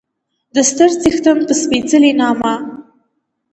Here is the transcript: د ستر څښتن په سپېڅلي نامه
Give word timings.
د 0.53 0.55
ستر 0.69 0.89
څښتن 1.01 1.37
په 1.47 1.53
سپېڅلي 1.61 2.11
نامه 2.19 2.53